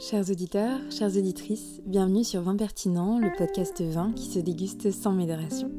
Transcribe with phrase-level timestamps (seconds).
[0.00, 5.12] Chers auditeurs, chères auditrices, bienvenue sur Vin Pertinent, le podcast vin qui se déguste sans
[5.12, 5.70] modération.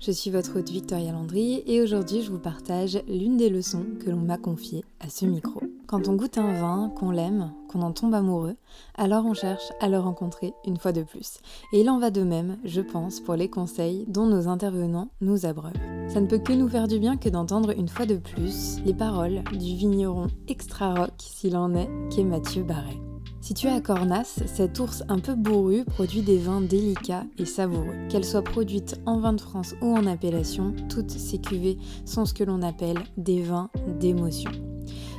[0.00, 4.10] Je suis votre hôte Victoria Landry et aujourd'hui je vous partage l'une des leçons que
[4.10, 5.60] l'on m'a confiées à ce micro.
[5.86, 8.56] Quand on goûte un vin, qu'on l'aime, qu'on en tombe amoureux,
[8.96, 11.38] alors on cherche à le rencontrer une fois de plus.
[11.72, 15.46] Et il en va de même, je pense, pour les conseils dont nos intervenants nous
[15.46, 15.72] abreuvent.
[16.08, 18.94] Ça ne peut que nous faire du bien que d'entendre une fois de plus les
[18.94, 22.98] paroles du vigneron extra rock, s'il en est, qu'est Mathieu Barret.
[23.40, 27.96] Situé à Cornas, cet ours un peu bourru produit des vins délicats et savoureux.
[28.10, 32.34] Qu'elles soient produites en vin de France ou en appellation, toutes ces cuvées sont ce
[32.34, 34.50] que l'on appelle des vins d'émotion.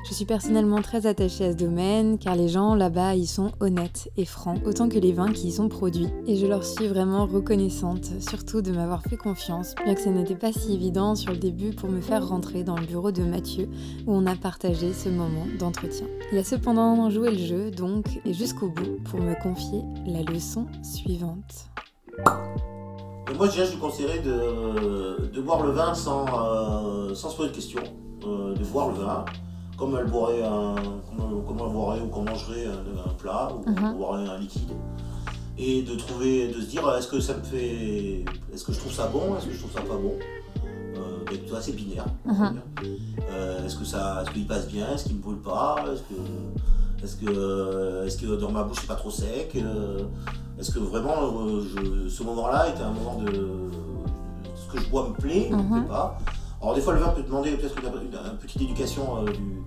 [0.03, 4.09] Je suis personnellement très attachée à ce domaine car les gens là-bas y sont honnêtes
[4.17, 6.07] et francs, autant que les vins qui y sont produits.
[6.25, 10.35] Et je leur suis vraiment reconnaissante, surtout de m'avoir fait confiance, bien que ce n'était
[10.35, 13.69] pas si évident sur le début pour me faire rentrer dans le bureau de Mathieu
[14.07, 16.07] où on a partagé ce moment d'entretien.
[16.31, 20.65] Il a cependant joué le jeu donc et jusqu'au bout pour me confier la leçon
[20.81, 21.69] suivante.
[23.37, 27.83] Moi déjà je conseillerais de, boire le vin sans, euh, se poser de questions,
[28.25, 29.25] euh, de boire le vin
[29.81, 30.75] comme elle boirait un,
[31.17, 33.97] comme, elle boirait ou qu'on mangerait un, plat ou mhm.
[33.97, 34.69] boirait un liquide.
[35.57, 38.23] Et de trouver, de se dire est-ce que ça me fait.
[38.53, 40.13] Est-ce que je trouve ça bon Est-ce que je trouve ça pas bon?
[40.97, 42.05] Euh, ben, assez binaire.
[42.25, 42.61] Mhm.
[43.31, 44.21] Euh, est-ce que ça.
[44.21, 44.87] Est-ce qu'il passe bien?
[44.93, 45.83] Est-ce qu'il me brûle pas?
[45.91, 47.03] Est-ce que.
[47.03, 49.55] Est-ce que, est que dans ma bouche c'est pas trop sec?
[50.59, 51.15] Est-ce que vraiment
[52.07, 53.31] ce moment-là était un moment de.
[54.55, 55.87] Ce que je bois me plaît, me plaît mhm.
[55.87, 56.19] pas?
[56.61, 59.63] Alors des fois le vin peut demander peut-être une, petite éducation euh, du,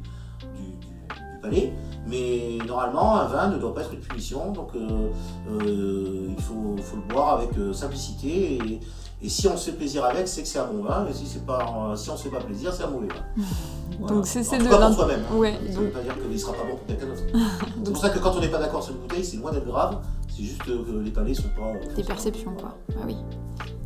[1.43, 1.73] palais,
[2.07, 5.11] mais normalement un vin ne doit pas être une punition, donc euh,
[5.51, 8.81] euh, il faut, le boire avec simplicité et,
[9.29, 11.47] si on se fait plaisir avec, c'est que c'est un bon vin, et si, c'est
[11.47, 14.07] pas, si on se fait pas plaisir, c'est un mauvais vin.
[14.07, 15.23] Donc c'est de pour soi-même.
[15.33, 17.23] Ouais, Ça ne veut pas dire qu'il ne sera pas bon pour quelqu'un d'autre.
[17.85, 19.67] c'est pour ça que quand on n'est pas d'accord sur une bouteille, c'est loin d'être
[19.67, 21.73] grave, c'est juste que les palais sont pas.
[21.97, 22.77] Des perceptions quoi.
[22.91, 23.17] Ah oui.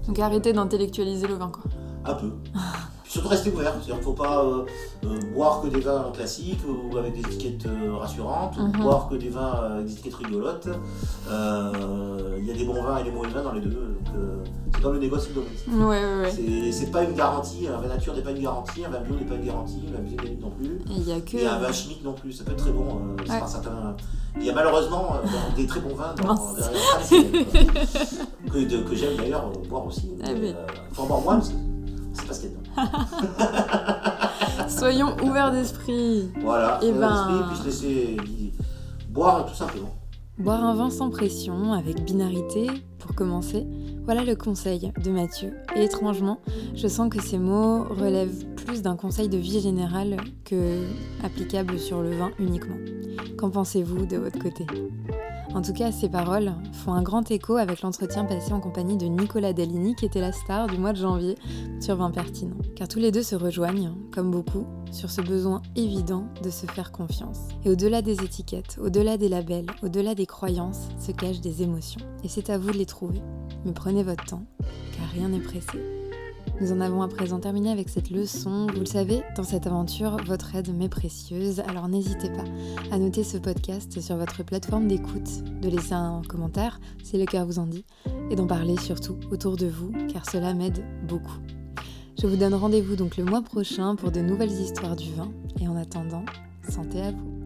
[0.09, 1.63] Donc arrêtez d'intellectualiser le vin quoi.
[2.05, 2.33] Un peu.
[3.09, 3.75] surtout rester ouvert.
[3.87, 4.65] Il ne faut pas euh,
[5.05, 8.83] euh, boire que des vins classiques ou avec des étiquettes euh, rassurantes, ou mhm.
[8.83, 10.69] boire que des vins avec des étiquettes rigolotes.
[11.27, 13.99] Il y a des bons vins et des mauvais vins dans les deux.
[14.75, 15.41] c'est comme le négoce et le
[15.87, 17.67] ouais, ouais, C'est pas une garantie.
[17.67, 19.97] Un vin nature n'est pas une garantie, un vin bio n'est pas une garantie, un
[19.97, 20.79] vin biodynamique non plus.
[20.91, 21.47] Et, y a que...
[21.47, 22.33] un vin chimique non plus.
[22.33, 23.01] Ça peut être très bon.
[24.39, 25.15] Il y a malheureusement
[25.57, 26.37] des très bons vins dans,
[28.53, 30.11] que, que j'aime d'ailleurs boire aussi.
[30.21, 31.68] Il ah faut en boire moins parce que
[32.19, 36.31] c'est pas ce qu'il y a Soyons ouverts d'esprit.
[36.41, 37.47] Voilà, et eh ben...
[37.49, 38.17] puis se laisser
[39.09, 39.95] boire tout simplement.
[40.39, 42.69] Boire un vin sans pression, avec binarité,
[43.01, 43.67] pour commencer,
[44.05, 45.55] voilà le conseil de Mathieu.
[45.75, 46.39] Et étrangement,
[46.77, 50.85] je sens que ces mots relèvent plus d'un conseil de vie générale que
[51.25, 52.77] applicable sur le vin uniquement.
[53.37, 54.65] Qu'en pensez-vous de votre côté?
[55.59, 59.07] En tout cas, ces paroles font un grand écho avec l'entretien passé en compagnie de
[59.07, 61.35] Nicolas Dellini, qui était la star du mois de janvier
[61.81, 62.55] sur Vin Pertinent.
[62.77, 66.93] Car tous les deux se rejoignent, comme beaucoup, sur ce besoin évident de se faire
[66.93, 67.39] confiance.
[67.65, 72.03] Et au-delà des étiquettes, au-delà des labels, au-delà des croyances, se cachent des émotions.
[72.23, 73.21] Et c'est à vous de les trouver.
[73.65, 74.45] Mais prenez votre temps,
[74.97, 76.08] car rien n'est pressé.
[76.61, 78.67] Nous en avons à présent terminé avec cette leçon.
[78.73, 82.45] Vous le savez, dans cette aventure, votre aide m'est précieuse, alors n'hésitez pas
[82.91, 87.47] à noter ce podcast sur votre plateforme d'écoute, de laisser un commentaire si le cœur
[87.47, 87.85] vous en dit,
[88.31, 91.39] et d'en parler surtout autour de vous, car cela m'aide beaucoup.
[92.21, 95.31] Je vous donne rendez-vous donc le mois prochain pour de nouvelles histoires du vin,
[95.61, 96.25] et en attendant,
[96.69, 97.38] santé à vous.